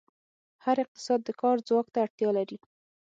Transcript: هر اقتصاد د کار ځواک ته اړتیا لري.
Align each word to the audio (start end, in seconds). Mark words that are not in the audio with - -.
هر 0.65 0.77
اقتصاد 0.83 1.19
د 1.23 1.29
کار 1.41 1.57
ځواک 1.67 1.87
ته 1.93 1.99
اړتیا 2.05 2.29
لري. 2.37 2.57